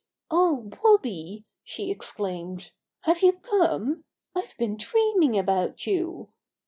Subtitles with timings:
[0.31, 2.71] "Oh, Bobby!" she exclaimed.
[3.01, 4.03] "Have you come?
[4.35, 6.29] IVe been dreaming about you!"